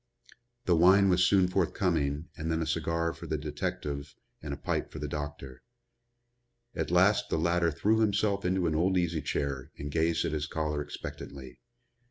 [0.65, 4.91] The wine was soon forthcoming and then a cigar for the detective and a pipe
[4.91, 5.61] for the doctor.
[6.73, 10.47] At last the latter threw himself into an old easy chair and gazed at his
[10.47, 11.59] caller expectantly.